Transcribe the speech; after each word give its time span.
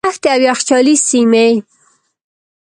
دښتې 0.07 0.27
او 0.33 0.41
یخچالي 0.47 0.95
سیمې. 1.07 1.47